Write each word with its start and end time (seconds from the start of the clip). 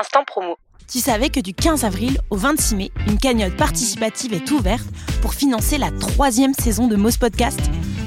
instant 0.00 0.24
promo. 0.24 0.56
Tu 0.90 0.98
savais 0.98 1.28
que 1.28 1.38
du 1.38 1.54
15 1.54 1.84
avril 1.84 2.18
au 2.30 2.36
26 2.36 2.74
mai, 2.74 2.90
une 3.06 3.18
cagnotte 3.18 3.56
participative 3.56 4.32
est 4.32 4.50
ouverte 4.50 4.86
pour 5.22 5.34
financer 5.34 5.78
la 5.78 5.90
troisième 5.92 6.54
saison 6.54 6.88
de 6.88 6.96
Moz 6.96 7.16
Podcast? 7.16 7.60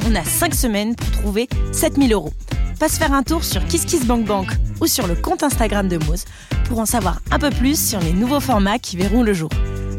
On 0.05 0.15
a 0.15 0.23
5 0.23 0.53
semaines 0.53 0.95
pour 0.95 1.09
trouver 1.11 1.47
7000 1.71 2.11
euros. 2.11 2.33
Passe 2.79 2.97
faire 2.97 3.13
un 3.13 3.23
tour 3.23 3.43
sur 3.43 3.65
KissKissBankBank 3.65 4.49
ou 4.81 4.87
sur 4.87 5.07
le 5.07 5.15
compte 5.15 5.43
Instagram 5.43 5.87
de 5.87 5.97
Moz 6.05 6.25
pour 6.67 6.79
en 6.79 6.85
savoir 6.85 7.19
un 7.31 7.39
peu 7.39 7.51
plus 7.51 7.79
sur 7.79 7.99
les 7.99 8.11
nouveaux 8.11 8.41
formats 8.41 8.79
qui 8.79 8.97
verront 8.97 9.23
le 9.23 9.33
jour. 9.33 9.49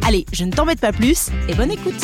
Allez, 0.07 0.27
je 0.33 0.45
ne 0.45 0.53
t'embête 0.53 0.81
pas 0.81 0.93
plus 0.93 1.29
et 1.49 1.55
bonne 1.55 1.71
écoute 1.71 1.95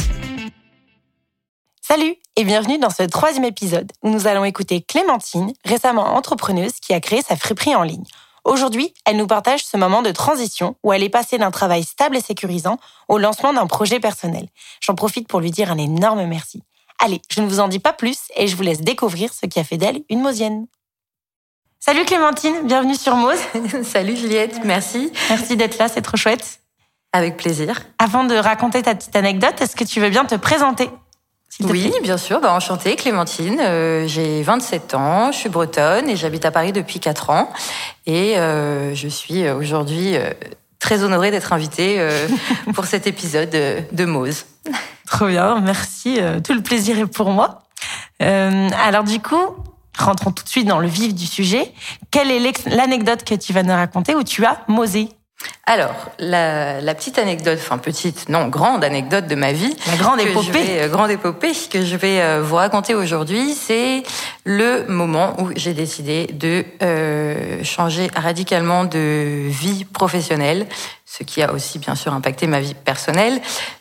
Salut 1.83 2.15
et 2.37 2.45
bienvenue 2.45 2.79
dans 2.79 2.89
ce 2.89 3.03
troisième 3.03 3.45
épisode 3.45 3.91
où 4.03 4.11
nous 4.11 4.29
allons 4.29 4.45
écouter 4.45 4.81
Clémentine, 4.81 5.53
récemment 5.65 6.15
entrepreneuse 6.15 6.75
qui 6.81 6.95
a 6.95 7.01
créé 7.01 7.21
sa 7.21 7.37
friperie 7.37 7.75
en 7.75 7.83
ligne. 7.83 8.05
Aujourd'hui, 8.45 8.95
elle 9.05 9.17
nous 9.17 9.27
partage 9.27 9.65
ce 9.65 9.77
moment 9.77 10.03
de 10.03 10.11
transition 10.11 10.77
où 10.83 10.93
elle 10.93 11.03
est 11.03 11.09
passée 11.11 11.39
d'un 11.39 11.51
travail 11.51 11.85
stable 11.85 12.17
et 12.17 12.21
sécurisant 12.21 12.79
au 13.09 13.19
lancement 13.19 13.53
d'un 13.53 13.67
projet 13.67 14.01
personnel. 14.01 14.49
J'en 14.81 14.95
profite 14.95 15.29
pour 15.29 15.41
lui 15.41 15.51
dire 15.51 15.71
un 15.71 15.79
énorme 15.79 16.25
merci. 16.27 16.63
Allez, 16.99 17.21
je 17.31 17.41
ne 17.41 17.49
vous 17.49 17.61
en 17.61 17.69
dis 17.69 17.79
pas 17.79 17.93
plus 17.93 18.19
et 18.37 18.47
je 18.47 18.57
vous 18.57 18.63
laisse 18.63 18.81
découvrir 18.81 19.33
ce 19.33 19.47
qui 19.47 19.59
a 19.59 19.65
fait 19.65 19.77
d'elle 19.77 20.03
une 20.09 20.21
Mosienne. 20.21 20.67
Salut 21.79 22.05
Clémentine, 22.05 22.67
bienvenue 22.67 22.95
sur 22.95 23.17
Mose. 23.17 23.39
Salut 23.85 24.17
Juliette, 24.17 24.61
merci. 24.65 25.11
Merci 25.31 25.57
d'être 25.57 25.79
là, 25.79 25.89
c'est 25.89 26.03
trop 26.03 26.19
chouette. 26.19 26.61
Avec 27.13 27.37
plaisir. 27.37 27.81
Avant 27.99 28.25
de 28.25 28.35
raconter 28.37 28.83
ta 28.83 28.95
petite 28.95 29.17
anecdote, 29.17 29.61
est-ce 29.61 29.75
que 29.75 29.85
tu 29.85 29.99
veux 30.01 30.11
bien 30.11 30.27
te 30.27 30.35
présenter? 30.35 30.91
Oui, 31.65 31.93
bien 32.03 32.17
sûr. 32.17 32.41
Bah, 32.41 32.53
enchantée, 32.53 32.97
Clémentine. 32.97 33.59
Euh, 33.61 34.07
j'ai 34.07 34.43
27 34.43 34.95
ans, 34.95 35.33
je 35.33 35.39
suis 35.39 35.49
bretonne 35.49 36.09
et 36.09 36.17
j'habite 36.17 36.45
à 36.45 36.51
Paris 36.51 36.73
depuis 36.73 37.01
4 37.01 37.31
ans. 37.31 37.51
Et 38.07 38.39
euh, 38.39 38.95
je 38.95 39.09
suis 39.09 39.49
aujourd'hui 39.49 40.17
euh, 40.17 40.31
très 40.79 41.03
honorée 41.03 41.31
d'être 41.31 41.53
invitée 41.53 42.07
pour 42.75 42.87
cet 42.87 43.07
épisode 43.07 43.51
de 43.51 44.05
Mose. 44.05 44.47
Trop 45.07 45.27
bien, 45.27 45.61
merci. 45.61 46.19
Tout 46.45 46.55
le 46.55 46.63
plaisir 46.63 46.99
est 46.99 47.07
pour 47.07 47.31
moi. 47.31 47.63
alors 48.21 49.05
du 49.05 49.21
coup, 49.21 49.57
rentrons 49.99 50.33
tout 50.33 50.45
de 50.45 50.49
suite 50.49 50.67
dans 50.67 50.79
le 50.79 50.89
vif 50.89 51.15
du 51.15 51.27
sujet. 51.27 51.73
Quelle 52.11 52.31
est 52.31 52.67
l'anecdote 52.67 53.25
que 53.25 53.35
tu 53.35 53.53
vas 53.53 53.63
nous 53.63 53.75
raconter 53.75 54.15
où 54.15 54.23
tu 54.23 54.45
as 54.45 54.63
mosé? 54.69 55.09
Alors, 55.67 56.11
la, 56.19 56.81
la, 56.81 56.95
petite 56.97 57.17
anecdote, 57.17 57.59
enfin 57.63 57.79
petite, 57.79 58.29
non, 58.29 58.49
grande 58.49 58.83
anecdote 58.83 59.29
de 59.29 59.37
ma 59.37 59.53
vie. 59.53 59.77
La 59.87 59.97
grande 59.97 60.21
épopée. 60.21 60.81
Euh, 60.81 60.89
grande 60.89 61.11
épopée 61.11 61.53
que 61.71 61.85
je 61.85 61.97
vais 61.97 62.21
euh, 62.21 62.43
vous 62.43 62.57
raconter 62.57 62.95
aujourd'hui, 62.95 63.55
c'est 63.55 64.03
le 64.45 64.85
moment 64.89 65.41
où 65.41 65.51
j'ai 65.55 65.73
décidé 65.73 66.27
de 66.33 66.65
euh, 66.83 67.63
changer 67.63 68.11
radicalement 68.17 68.85
de 68.85 69.47
vie 69.49 69.85
professionnelle, 69.85 70.67
ce 71.07 71.23
qui 71.23 71.43
a 71.43 71.53
aussi 71.53 71.79
bien 71.79 71.95
sûr 71.95 72.13
impacté 72.13 72.49
ma 72.49 72.61
vie 72.61 72.75
personnelle. 72.75 73.41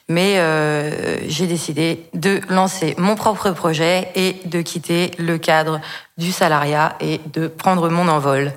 Mais 0.10 0.36
euh, 0.38 1.18
j'ai 1.28 1.48
décidé 1.48 2.08
de 2.14 2.42
lancer 2.50 2.96
mon 2.98 3.16
propre 3.16 3.52
projet 3.52 4.10
et 4.16 4.36
de 4.46 4.62
quitter 4.62 5.12
le 5.18 5.38
cadre 5.38 5.80
du 6.18 6.32
salariat 6.32 6.96
et 7.00 7.22
de 7.34 7.48
prendre 7.48 7.90
mon 7.90 8.08
envol. 8.08 8.52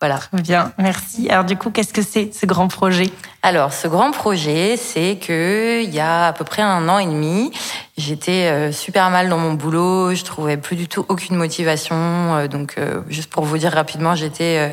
Voilà. 0.00 0.20
Bien, 0.32 0.72
merci. 0.78 1.28
Alors 1.28 1.44
du 1.44 1.56
coup, 1.56 1.70
qu'est-ce 1.70 1.92
que 1.92 2.02
c'est 2.02 2.32
ce 2.32 2.46
grand 2.46 2.68
projet? 2.68 3.10
Alors 3.42 3.72
ce 3.72 3.88
grand 3.88 4.12
projet, 4.12 4.76
c'est 4.76 5.16
que 5.16 5.82
il 5.82 5.92
y 5.92 5.98
a 5.98 6.26
à 6.26 6.32
peu 6.32 6.44
près 6.44 6.62
un 6.62 6.88
an 6.88 6.98
et 6.98 7.06
demi, 7.06 7.50
j'étais 7.96 8.48
euh, 8.48 8.70
super 8.70 9.10
mal 9.10 9.28
dans 9.28 9.38
mon 9.38 9.54
boulot, 9.54 10.14
je 10.14 10.22
trouvais 10.22 10.56
plus 10.56 10.76
du 10.76 10.86
tout 10.86 11.04
aucune 11.08 11.34
motivation. 11.34 11.96
Euh, 11.96 12.46
donc 12.46 12.74
euh, 12.78 13.00
juste 13.08 13.30
pour 13.30 13.44
vous 13.44 13.58
dire 13.58 13.72
rapidement, 13.72 14.14
j'étais 14.14 14.72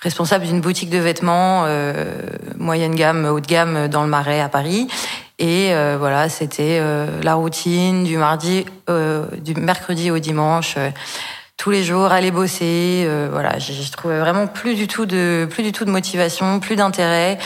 responsable 0.00 0.44
d'une 0.44 0.60
boutique 0.60 0.90
de 0.90 0.98
vêtements 0.98 1.66
moyenne 2.58 2.96
gamme, 2.96 3.26
haut 3.26 3.40
de 3.40 3.46
gamme 3.46 3.86
dans 3.86 4.02
le 4.02 4.08
Marais 4.08 4.40
à 4.40 4.48
Paris. 4.48 4.88
Et 5.38 5.72
voilà, 5.98 6.28
c'était 6.28 6.80
la 7.22 7.34
routine 7.34 8.04
du 8.04 8.16
mardi, 8.16 8.64
du 8.88 9.54
mercredi 9.54 10.10
au 10.10 10.18
dimanche 10.18 10.76
tous 11.64 11.70
les 11.70 11.82
jours, 11.82 12.12
aller 12.12 12.30
bosser. 12.30 13.06
Euh, 13.06 13.30
voilà, 13.32 13.58
je, 13.58 13.90
trouvais 13.90 14.18
vraiment 14.18 14.46
plus 14.46 14.74
du 14.74 14.86
tout 14.86 15.06
de 15.06 15.48
plus 15.50 15.62
du 15.62 15.72
tout 15.72 15.86
de 15.86 15.90
motivation, 15.90 16.60
plus 16.60 16.76
d'intérêt, 16.76 17.38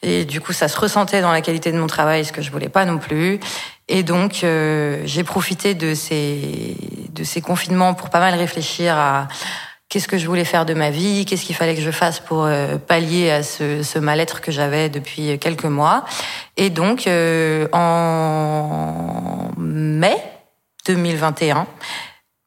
et 0.00 0.24
du 0.24 0.40
coup, 0.40 0.54
ça 0.54 0.68
se 0.68 0.80
ressentait 0.80 1.20
dans 1.20 1.30
la 1.30 1.42
qualité 1.42 1.72
de 1.72 1.78
mon 1.78 1.86
travail, 1.86 2.24
ce 2.24 2.32
que 2.32 2.40
je 2.40 2.50
voulais 2.50 2.70
pas 2.70 2.86
non 2.86 2.96
plus. 2.96 3.38
Et 3.88 4.02
donc, 4.02 4.44
euh, 4.44 5.02
j'ai 5.04 5.24
profité 5.24 5.74
de 5.74 5.92
ces 5.92 6.74
de 7.10 7.22
ces 7.22 7.42
confinements 7.42 7.92
pour 7.92 8.08
pas 8.08 8.18
mal 8.18 8.34
réfléchir 8.34 8.96
à 8.96 9.28
qu'est-ce 9.90 10.08
que 10.08 10.16
je 10.16 10.26
voulais 10.26 10.46
faire 10.46 10.64
de 10.64 10.72
ma 10.72 10.88
vie, 10.88 11.26
qu'est-ce 11.26 11.44
qu'il 11.44 11.54
fallait 11.54 11.74
que 11.74 11.82
je 11.82 11.90
fasse 11.90 12.18
pour 12.18 12.46
euh, 12.46 12.78
pallier 12.78 13.30
à 13.30 13.42
ce, 13.42 13.82
ce 13.82 13.98
mal-être 13.98 14.40
que 14.40 14.50
j'avais 14.50 14.88
depuis 14.88 15.38
quelques 15.38 15.64
mois. 15.64 16.06
Et 16.56 16.70
donc, 16.70 17.06
en 17.72 19.50
mai 19.58 20.16
2021 20.86 21.66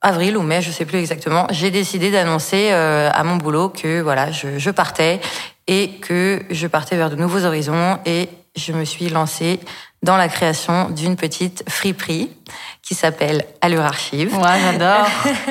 avril 0.02 0.38
ou 0.38 0.42
mai, 0.42 0.62
je 0.62 0.72
sais 0.72 0.86
plus 0.86 1.00
exactement, 1.00 1.48
j'ai 1.52 1.72
décidé 1.72 2.12
d'annoncer 2.12 2.70
euh, 2.72 3.10
à 3.14 3.24
mon 3.24 3.36
boulot 3.36 3.70
que 3.70 4.02
voilà, 4.02 4.32
je, 4.32 4.58
je, 4.58 4.70
partais 4.70 5.20
et 5.68 5.90
que 6.02 6.42
je 6.50 6.68
partais 6.68 6.96
vers 6.96 7.10
de 7.10 7.16
nouveaux 7.16 7.44
horizons 7.44 8.00
et 8.06 8.30
je 8.56 8.72
me 8.72 8.86
suis 8.86 9.10
lancée 9.10 9.60
dans 10.02 10.16
la 10.16 10.30
création 10.30 10.90
d'une 10.90 11.18
petite 11.18 11.64
friperie 11.70 12.32
qui 12.82 12.96
s'appelle 12.96 13.46
Allure 13.62 13.84
Archive. 13.84 14.34
Ouais, 14.36 14.60
j'adore. 14.62 15.08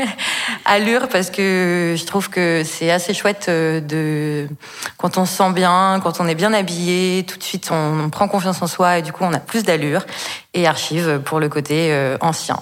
Allure 0.64 1.08
parce 1.08 1.31
que 1.31 1.94
je 1.97 2.04
trouve 2.04 2.31
que 2.31 2.62
c'est 2.64 2.91
assez 2.91 3.12
chouette 3.12 3.47
euh, 3.48 3.81
de 3.81 4.48
quand 4.97 5.19
on 5.19 5.26
se 5.26 5.37
sent 5.37 5.53
bien, 5.53 6.00
quand 6.03 6.20
on 6.20 6.26
est 6.26 6.34
bien 6.34 6.54
habillé, 6.54 7.25
tout 7.25 7.37
de 7.37 7.42
suite 7.42 7.69
on, 7.70 8.04
on 8.04 8.10
prend 8.10 8.26
confiance 8.28 8.62
en 8.62 8.66
soi 8.66 8.98
et 8.98 9.03
du 9.03 9.12
coup 9.12 9.25
on 9.25 9.32
a 9.34 9.41
plus 9.41 9.64
d'allure 9.64 10.04
et 10.54 10.66
Archive 10.66 11.20
pour 11.25 11.38
le 11.38 11.48
côté 11.48 11.92
euh, 11.92 12.16
ancien. 12.22 12.58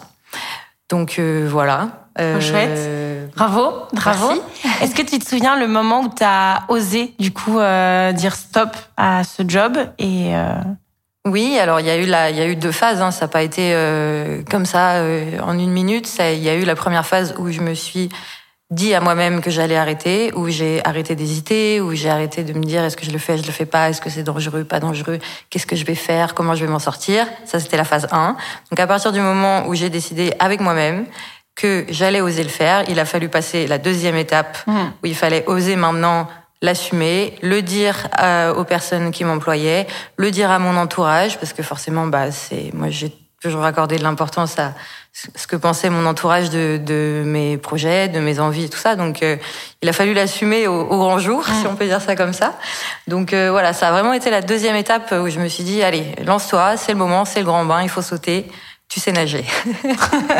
Donc 0.88 1.18
euh, 1.18 1.46
voilà. 1.50 1.88
Euh, 2.18 2.40
chouette. 2.40 3.34
Bravo, 3.36 3.72
bravo. 3.92 4.42
Est-ce 4.80 4.94
que 4.94 5.02
tu 5.02 5.18
te 5.18 5.28
souviens 5.28 5.58
le 5.58 5.68
moment 5.68 6.00
où 6.00 6.08
tu 6.08 6.24
as 6.24 6.62
osé 6.68 7.14
du 7.18 7.30
coup 7.32 7.58
euh, 7.58 8.12
dire 8.12 8.34
stop 8.34 8.70
à 8.96 9.22
ce 9.24 9.42
job 9.46 9.76
et 9.98 10.34
euh... 10.34 10.54
Oui, 11.26 11.58
alors 11.58 11.80
il 11.80 11.86
y 11.86 11.90
a 11.90 11.96
eu 11.96 12.06
la, 12.06 12.30
il 12.30 12.36
y 12.36 12.40
a 12.40 12.46
eu 12.46 12.54
deux 12.54 12.70
phases. 12.70 13.02
Hein. 13.02 13.10
Ça 13.10 13.26
n'a 13.26 13.28
pas 13.28 13.42
été 13.42 13.72
euh, 13.74 14.42
comme 14.48 14.64
ça 14.64 14.98
euh, 14.98 15.40
en 15.40 15.58
une 15.58 15.72
minute. 15.72 16.08
Il 16.20 16.38
y 16.38 16.48
a 16.48 16.54
eu 16.54 16.64
la 16.64 16.76
première 16.76 17.04
phase 17.04 17.34
où 17.38 17.50
je 17.50 17.60
me 17.60 17.74
suis 17.74 18.08
dit 18.70 18.94
à 18.94 19.00
moi-même 19.00 19.40
que 19.40 19.50
j'allais 19.50 19.76
arrêter, 19.76 20.32
où 20.34 20.48
j'ai 20.48 20.84
arrêté 20.84 21.14
d'hésiter, 21.14 21.80
où 21.80 21.94
j'ai 21.94 22.10
arrêté 22.10 22.42
de 22.42 22.52
me 22.52 22.64
dire 22.64 22.82
est-ce 22.82 22.96
que 22.96 23.04
je 23.04 23.12
le 23.12 23.18
fais, 23.18 23.38
je 23.38 23.46
le 23.46 23.52
fais 23.52 23.66
pas, 23.66 23.90
est-ce 23.90 24.00
que 24.00 24.10
c'est 24.10 24.24
dangereux, 24.24 24.64
pas 24.64 24.80
dangereux, 24.80 25.20
qu'est-ce 25.50 25.66
que 25.66 25.76
je 25.76 25.84
vais 25.84 25.94
faire, 25.94 26.34
comment 26.34 26.54
je 26.54 26.64
vais 26.64 26.70
m'en 26.70 26.80
sortir. 26.80 27.26
Ça, 27.44 27.60
c'était 27.60 27.76
la 27.76 27.84
phase 27.84 28.08
1. 28.10 28.36
Donc 28.70 28.80
à 28.80 28.86
partir 28.86 29.12
du 29.12 29.20
moment 29.20 29.68
où 29.68 29.74
j'ai 29.74 29.88
décidé 29.88 30.32
avec 30.40 30.60
moi-même 30.60 31.06
que 31.54 31.86
j'allais 31.88 32.20
oser 32.20 32.42
le 32.42 32.48
faire, 32.48 32.84
il 32.88 32.98
a 32.98 33.04
fallu 33.04 33.28
passer 33.28 33.66
la 33.66 33.78
deuxième 33.78 34.16
étape 34.16 34.58
mmh. 34.66 34.72
où 35.02 35.06
il 35.06 35.14
fallait 35.14 35.44
oser 35.46 35.76
maintenant 35.76 36.28
l'assumer, 36.60 37.34
le 37.42 37.62
dire 37.62 38.08
euh, 38.20 38.52
aux 38.54 38.64
personnes 38.64 39.12
qui 39.12 39.24
m'employaient, 39.24 39.86
le 40.16 40.30
dire 40.30 40.50
à 40.50 40.58
mon 40.58 40.76
entourage, 40.76 41.38
parce 41.38 41.52
que 41.52 41.62
forcément, 41.62 42.06
bah, 42.06 42.32
c'est 42.32 42.70
moi 42.74 42.88
j'ai 42.90 43.12
toujours 43.46 43.64
accordé 43.64 43.96
de 43.96 44.02
l'importance 44.02 44.58
à 44.58 44.72
ce 45.12 45.46
que 45.46 45.56
pensait 45.56 45.88
mon 45.88 46.04
entourage 46.04 46.50
de, 46.50 46.78
de, 46.82 47.22
mes 47.24 47.56
projets, 47.56 48.08
de 48.08 48.20
mes 48.20 48.40
envies 48.40 48.64
et 48.64 48.68
tout 48.68 48.78
ça. 48.78 48.96
Donc, 48.96 49.22
euh, 49.22 49.36
il 49.82 49.88
a 49.88 49.92
fallu 49.92 50.12
l'assumer 50.12 50.66
au, 50.66 50.80
au, 50.80 50.98
grand 50.98 51.18
jour, 51.18 51.46
si 51.46 51.66
on 51.66 51.76
peut 51.76 51.86
dire 51.86 52.02
ça 52.02 52.16
comme 52.16 52.32
ça. 52.32 52.54
Donc 53.06 53.32
euh, 53.32 53.50
voilà, 53.50 53.72
ça 53.72 53.88
a 53.88 53.92
vraiment 53.92 54.12
été 54.12 54.30
la 54.30 54.42
deuxième 54.42 54.76
étape 54.76 55.12
où 55.12 55.28
je 55.28 55.38
me 55.38 55.48
suis 55.48 55.64
dit, 55.64 55.82
allez, 55.82 56.14
lance-toi, 56.24 56.76
c'est 56.76 56.92
le 56.92 56.98
moment, 56.98 57.24
c'est 57.24 57.40
le 57.40 57.46
grand 57.46 57.64
bain, 57.64 57.82
il 57.82 57.88
faut 57.88 58.02
sauter. 58.02 58.46
Tu 58.88 59.00
sais 59.00 59.10
nager. 59.10 59.44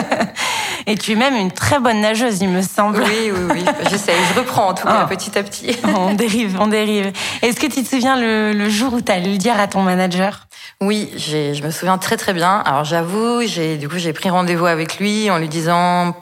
et 0.87 0.97
tu 0.97 1.13
es 1.13 1.15
même 1.17 1.35
une 1.35 1.51
très 1.51 1.81
bonne 1.81 2.01
nageuse, 2.01 2.41
il 2.41 2.49
me 2.49 2.63
semble. 2.63 3.03
Oui, 3.03 3.33
oui, 3.33 3.41
oui. 3.55 3.65
J'essaie, 3.91 4.15
je 4.33 4.39
reprends 4.39 4.69
en 4.69 4.75
tout 4.75 4.87
cas, 4.87 5.03
oh. 5.05 5.09
petit 5.09 5.37
à 5.37 5.43
petit. 5.43 5.77
on 5.85 6.15
dérive, 6.15 6.57
on 6.61 6.69
dérive. 6.69 7.11
Est-ce 7.43 7.59
que 7.59 7.67
tu 7.67 7.83
te 7.83 7.89
souviens 7.89 8.17
le, 8.17 8.53
le 8.53 8.71
jour 8.71 8.95
où 8.95 9.01
tu 9.01 9.11
allais 9.11 9.33
le 9.33 9.37
dire 9.37 9.59
à 9.59 9.67
ton 9.67 9.83
manager? 9.83 10.46
Oui, 10.83 11.11
je 11.17 11.63
me 11.63 11.71
souviens 11.71 11.97
très 11.97 12.19
très 12.19 12.35
bien. 12.35 12.59
Alors 12.67 12.85
j'avoue, 12.85 13.41
j'ai 13.47 13.79
du 13.79 13.89
coup 13.89 13.97
j'ai 13.97 14.13
pris 14.13 14.29
rendez-vous 14.29 14.67
avec 14.67 14.99
lui 14.99 15.31
en 15.31 15.39
lui 15.39 15.49
disant 15.49 16.15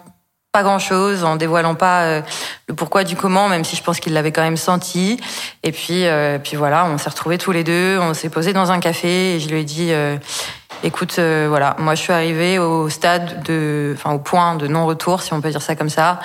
pas 0.53 0.63
grand-chose, 0.63 1.25
en 1.25 1.35
dévoilant 1.35 1.75
pas 1.75 2.03
euh, 2.05 2.23
le 2.69 2.75
pourquoi 2.75 3.03
du 3.03 3.17
comment, 3.17 3.49
même 3.49 3.65
si 3.65 3.75
je 3.75 3.83
pense 3.83 3.99
qu'il 3.99 4.13
l'avait 4.13 4.31
quand 4.31 4.43
même 4.43 4.57
senti. 4.57 5.19
Et 5.65 5.73
puis 5.73 6.07
euh, 6.07 6.39
puis 6.39 6.57
voilà, 6.57 6.87
on 6.87 6.99
s'est 6.99 7.11
retrouvés 7.11 7.37
tous 7.37 7.51
les 7.51 7.65
deux, 7.65 7.99
on 8.01 8.15
s'est 8.15 8.29
posé 8.29 8.53
dans 8.53 8.71
un 8.71 8.79
café 8.79 9.35
et 9.35 9.41
je 9.41 9.49
lui 9.49 9.59
ai 9.59 9.65
dit 9.65 9.89
euh, 9.91 10.17
écoute 10.85 11.19
voilà, 11.19 11.75
moi 11.81 11.97
je 11.97 12.03
suis 12.03 12.13
arrivée 12.13 12.61
au 12.61 12.89
stade 12.89 13.43
de 13.43 13.93
enfin 13.97 14.13
au 14.13 14.21
point 14.21 14.55
de 14.55 14.69
non-retour 14.69 15.23
si 15.23 15.33
on 15.33 15.41
peut 15.41 15.51
dire 15.51 15.63
ça 15.63 15.75
comme 15.75 15.91
ça. 15.91 16.21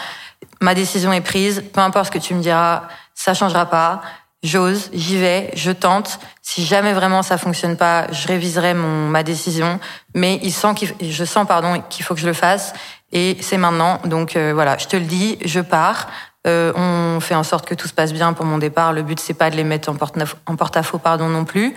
Ma 0.61 0.75
décision 0.75 1.11
est 1.11 1.21
prise, 1.21 1.63
peu 1.73 1.81
importe 1.81 2.05
ce 2.05 2.11
que 2.11 2.19
tu 2.19 2.35
me 2.35 2.41
diras, 2.41 2.83
ça 3.15 3.33
changera 3.33 3.65
pas 3.65 4.01
j'ose, 4.43 4.89
j'y 4.93 5.17
vais, 5.17 5.51
je 5.55 5.71
tente. 5.71 6.19
Si 6.41 6.65
jamais 6.65 6.93
vraiment 6.93 7.21
ça 7.21 7.37
fonctionne 7.37 7.77
pas, 7.77 8.07
je 8.11 8.27
réviserai 8.27 8.73
mon 8.73 9.07
ma 9.07 9.23
décision. 9.23 9.79
Mais 10.15 10.39
il 10.43 10.51
sent 10.51 10.73
qu'il, 10.75 10.93
je 11.01 11.25
sens 11.25 11.47
pardon 11.47 11.81
qu'il 11.89 12.05
faut 12.05 12.13
que 12.13 12.21
je 12.21 12.27
le 12.27 12.33
fasse 12.33 12.73
et 13.11 13.37
c'est 13.41 13.57
maintenant. 13.57 13.99
Donc 14.05 14.35
euh, 14.35 14.51
voilà, 14.53 14.77
je 14.77 14.87
te 14.87 14.95
le 14.95 15.05
dis, 15.05 15.37
je 15.43 15.59
pars. 15.59 16.07
Euh, 16.47 16.71
on 16.75 17.19
fait 17.19 17.35
en 17.35 17.43
sorte 17.43 17.67
que 17.67 17.75
tout 17.75 17.87
se 17.87 17.93
passe 17.93 18.13
bien 18.13 18.33
pour 18.33 18.45
mon 18.45 18.57
départ. 18.57 18.93
Le 18.93 19.03
but 19.03 19.19
c'est 19.19 19.33
pas 19.33 19.49
de 19.49 19.55
les 19.55 19.63
mettre 19.63 19.89
en 19.89 20.55
porte-à-faux, 20.55 20.99
pardon 20.99 21.27
non 21.27 21.45
plus. 21.45 21.75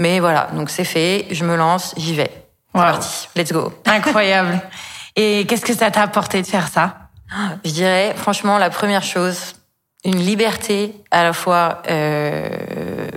Mais 0.00 0.18
voilà, 0.18 0.48
donc 0.54 0.70
c'est 0.70 0.84
fait. 0.84 1.26
Je 1.30 1.44
me 1.44 1.56
lance, 1.56 1.94
j'y 1.96 2.14
vais. 2.14 2.30
C'est 2.74 2.80
parti. 2.80 3.28
Let's 3.36 3.52
go. 3.52 3.72
Incroyable. 3.86 4.60
Et 5.16 5.46
qu'est-ce 5.46 5.64
que 5.64 5.74
ça 5.74 5.90
t'a 5.90 6.02
apporté 6.02 6.40
de 6.40 6.46
faire 6.46 6.68
ça? 6.68 6.96
Je 7.64 7.70
dirais, 7.70 8.14
franchement, 8.16 8.58
la 8.58 8.70
première 8.70 9.02
chose, 9.02 9.54
une 10.04 10.18
liberté 10.18 10.94
à 11.10 11.24
la 11.24 11.32
fois 11.32 11.82
euh, 11.90 13.08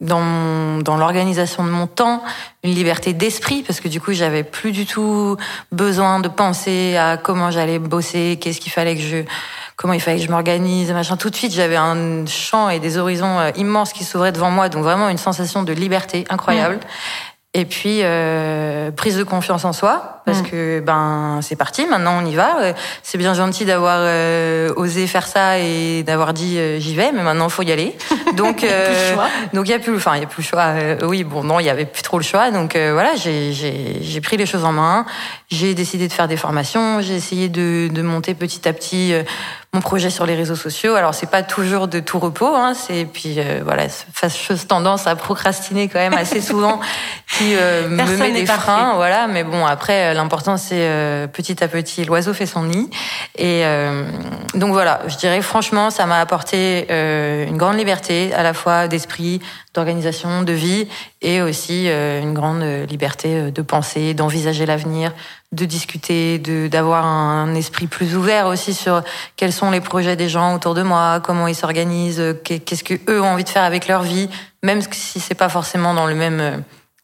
dans, 0.00 0.78
dans 0.82 0.96
l'organisation 0.96 1.64
de 1.64 1.68
mon 1.68 1.86
temps, 1.86 2.22
une 2.64 2.74
liberté 2.74 3.12
d'esprit 3.12 3.62
parce 3.62 3.80
que 3.80 3.88
du 3.88 4.00
coup 4.00 4.12
j'avais 4.12 4.42
plus 4.42 4.72
du 4.72 4.86
tout 4.86 5.36
besoin 5.72 6.20
de 6.20 6.28
penser 6.28 6.96
à 6.96 7.18
comment 7.18 7.50
j'allais 7.50 7.78
bosser, 7.78 8.38
qu'est-ce 8.40 8.60
qu'il 8.60 8.72
fallait 8.72 8.96
que 8.96 9.02
je 9.02 9.24
comment 9.76 9.94
il 9.94 10.00
fallait 10.00 10.18
que 10.18 10.26
je 10.26 10.30
m'organise, 10.30 10.92
machin. 10.92 11.16
Tout 11.16 11.30
de 11.30 11.34
suite, 11.34 11.54
j'avais 11.54 11.76
un 11.76 12.26
champ 12.26 12.68
et 12.68 12.80
des 12.80 12.98
horizons 12.98 13.38
euh, 13.38 13.50
immenses 13.56 13.94
qui 13.94 14.04
s'ouvraient 14.04 14.30
devant 14.30 14.50
moi, 14.50 14.68
donc 14.68 14.82
vraiment 14.82 15.08
une 15.08 15.16
sensation 15.16 15.62
de 15.62 15.72
liberté 15.72 16.26
incroyable. 16.28 16.76
Mmh. 16.76 16.80
Et 17.54 17.64
puis 17.64 18.00
euh, 18.02 18.90
prise 18.90 19.16
de 19.16 19.24
confiance 19.24 19.64
en 19.64 19.72
soi 19.72 20.19
parce 20.30 20.42
mmh. 20.42 20.50
que 20.50 20.80
ben 20.80 21.40
c'est 21.42 21.56
parti 21.56 21.86
maintenant 21.86 22.20
on 22.22 22.26
y 22.26 22.34
va. 22.34 22.60
Euh, 22.60 22.72
c'est 23.02 23.18
bien 23.18 23.34
gentil 23.34 23.64
d'avoir 23.64 23.98
euh, 24.00 24.72
osé 24.76 25.06
faire 25.06 25.26
ça 25.26 25.58
et 25.58 26.02
d'avoir 26.04 26.32
dit 26.32 26.58
euh, 26.58 26.78
j'y 26.78 26.94
vais 26.94 27.10
mais 27.12 27.22
maintenant 27.22 27.48
faut 27.48 27.62
y 27.62 27.72
aller. 27.72 27.96
Donc 28.36 28.62
euh, 28.62 29.16
donc 29.52 29.66
il 29.66 29.72
y 29.72 29.74
a 29.74 29.80
plus 29.80 29.94
enfin 29.96 30.14
il 30.14 30.20
y 30.20 30.24
a 30.24 30.28
plus 30.28 30.42
le 30.42 30.46
choix. 30.46 30.72
Oui 31.02 31.24
bon 31.24 31.42
non 31.42 31.58
il 31.58 31.66
y 31.66 31.70
avait 31.70 31.84
plus 31.84 32.02
trop 32.02 32.16
le 32.16 32.22
choix. 32.22 32.50
Donc 32.50 32.76
voilà 32.76 33.14
j'ai 33.16 34.20
pris 34.22 34.36
les 34.36 34.46
choses 34.46 34.64
en 34.64 34.72
main. 34.72 35.04
J'ai 35.50 35.74
décidé 35.74 36.06
de 36.06 36.12
faire 36.12 36.28
des 36.28 36.36
formations. 36.36 37.00
J'ai 37.00 37.16
essayé 37.16 37.48
de 37.48 37.88
de 37.88 38.02
monter 38.02 38.34
petit 38.34 38.68
à 38.68 38.72
petit 38.72 39.14
mon 39.72 39.80
projet 39.80 40.10
sur 40.10 40.26
les 40.26 40.34
réseaux 40.34 40.56
sociaux. 40.56 40.94
Alors 40.94 41.14
c'est 41.14 41.30
pas 41.30 41.42
toujours 41.42 41.86
de 41.86 42.00
tout 42.00 42.18
repos, 42.18 42.54
hein, 42.56 42.74
c'est 42.74 43.04
puis 43.04 43.36
euh, 43.38 43.60
voilà, 43.64 43.88
fâcheuse 43.88 44.66
tendance 44.66 45.06
à 45.06 45.14
procrastiner 45.14 45.88
quand 45.88 46.00
même 46.00 46.14
assez 46.14 46.40
souvent 46.40 46.80
qui 47.38 47.54
euh, 47.54 47.88
me 47.88 48.16
met 48.16 48.32
des 48.32 48.46
freins, 48.46 48.94
voilà. 48.96 49.28
Mais 49.28 49.44
bon 49.44 49.64
après, 49.64 50.12
l'important 50.20 50.56
c'est 50.56 50.88
euh, 50.88 51.26
petit 51.26 51.62
à 51.64 51.68
petit, 51.68 52.04
l'oiseau 52.04 52.34
fait 52.34 52.46
son 52.46 52.64
nid. 52.64 52.88
Et 53.38 53.64
donc 54.54 54.72
voilà, 54.72 55.00
je 55.06 55.16
dirais 55.16 55.40
franchement, 55.40 55.90
ça 55.90 56.06
m'a 56.06 56.20
apporté 56.20 56.86
une 56.90 57.56
grande 57.56 57.76
liberté 57.76 58.32
à 58.34 58.42
la 58.42 58.52
fois 58.52 58.86
d'esprit, 58.86 59.40
d'organisation, 59.72 60.42
de 60.42 60.52
vie, 60.52 60.88
et 61.22 61.40
aussi 61.40 61.88
une 61.88 62.34
grande 62.34 62.62
liberté 62.88 63.50
de 63.50 63.62
penser, 63.62 64.12
d'envisager 64.12 64.66
l'avenir, 64.66 65.12
de 65.52 65.64
discuter, 65.64 66.38
de 66.38 66.68
d'avoir 66.68 67.06
un 67.06 67.54
esprit 67.54 67.86
plus 67.86 68.16
ouvert 68.16 68.46
aussi 68.46 68.74
sur 68.74 69.02
quels 69.36 69.52
sont 69.52 69.70
les 69.70 69.80
projets 69.80 70.16
des 70.16 70.28
gens 70.28 70.54
autour 70.54 70.74
de 70.74 70.82
moi, 70.82 71.20
comment 71.20 71.46
ils 71.46 71.54
s'organisent, 71.54 72.22
qu'est-ce 72.44 72.84
que 72.84 72.94
eux 73.08 73.20
ont 73.20 73.32
envie 73.32 73.44
de 73.44 73.48
faire 73.48 73.64
avec 73.64 73.88
leur 73.88 74.02
vie, 74.02 74.28
même 74.62 74.80
si 74.90 75.20
c'est 75.20 75.34
pas 75.34 75.48
forcément 75.48 75.94
dans 75.94 76.06
le 76.06 76.14
même 76.14 76.40
euh, 76.40 76.56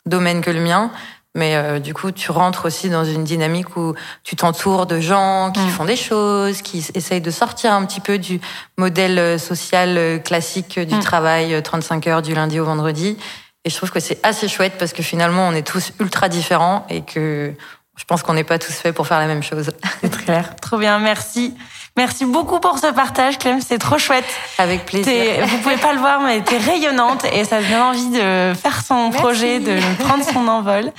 domaine 0.04 0.40
que 0.40 0.50
le 0.50 0.60
mien. 0.60 0.90
Mais 1.36 1.54
euh, 1.54 1.78
du 1.78 1.92
coup, 1.94 2.10
tu 2.10 2.30
rentres 2.32 2.64
aussi 2.64 2.88
dans 2.88 3.04
une 3.04 3.22
dynamique 3.22 3.76
où 3.76 3.94
tu 4.24 4.34
t'entoures 4.36 4.86
de 4.86 5.00
gens 5.00 5.52
qui 5.52 5.60
mm. 5.60 5.68
font 5.68 5.84
des 5.84 5.96
choses, 5.96 6.62
qui 6.62 6.84
essayent 6.94 7.20
de 7.20 7.30
sortir 7.30 7.72
un 7.74 7.84
petit 7.84 8.00
peu 8.00 8.18
du 8.18 8.40
modèle 8.78 9.18
euh, 9.18 9.38
social 9.38 10.22
classique 10.24 10.80
du 10.80 10.94
mm. 10.94 11.00
travail 11.00 11.62
35 11.62 12.06
heures 12.06 12.22
du 12.22 12.34
lundi 12.34 12.58
au 12.58 12.64
vendredi. 12.64 13.18
Et 13.66 13.70
je 13.70 13.76
trouve 13.76 13.90
que 13.90 14.00
c'est 14.00 14.18
assez 14.24 14.48
chouette 14.48 14.74
parce 14.78 14.94
que 14.94 15.02
finalement, 15.02 15.46
on 15.46 15.52
est 15.52 15.66
tous 15.66 15.92
ultra 16.00 16.30
différents 16.30 16.86
et 16.88 17.02
que 17.02 17.52
je 17.96 18.04
pense 18.04 18.22
qu'on 18.22 18.34
n'est 18.34 18.44
pas 18.44 18.58
tous 18.58 18.72
faits 18.72 18.94
pour 18.94 19.06
faire 19.06 19.18
la 19.18 19.26
même 19.26 19.42
chose. 19.42 19.70
C'est 20.00 20.10
très 20.10 20.24
clair. 20.24 20.56
Trop 20.56 20.78
bien, 20.78 20.98
merci. 20.98 21.54
Merci 21.96 22.26
beaucoup 22.26 22.60
pour 22.60 22.78
ce 22.78 22.92
partage, 22.92 23.38
Clem. 23.38 23.60
C'est 23.60 23.78
trop 23.78 23.96
chouette. 23.96 24.26
Avec 24.58 24.84
plaisir. 24.84 25.46
Vous 25.46 25.58
pouvez 25.58 25.78
pas 25.78 25.94
le 25.94 25.98
voir, 25.98 26.20
mais 26.20 26.42
t'es 26.42 26.58
rayonnante 26.58 27.24
et 27.24 27.44
ça 27.44 27.60
donne 27.62 27.80
envie 27.80 28.10
de 28.10 28.52
faire 28.54 28.82
son 28.86 29.10
projet, 29.10 29.60
de 29.60 29.78
prendre 30.04 30.22
son 30.22 30.46
envol. 30.46 30.92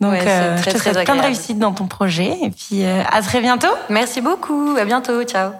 Donc, 0.00 0.14
euh, 0.14 0.56
je 0.58 0.70
te 0.70 0.78
souhaite 0.78 1.04
plein 1.04 1.16
de 1.16 1.22
réussite 1.22 1.58
dans 1.58 1.72
ton 1.72 1.86
projet 1.86 2.36
et 2.42 2.50
puis 2.50 2.84
euh, 2.84 3.02
à 3.10 3.22
très 3.22 3.40
bientôt. 3.40 3.72
Merci 3.88 4.20
beaucoup. 4.20 4.76
À 4.78 4.84
bientôt. 4.84 5.22
Ciao. 5.24 5.52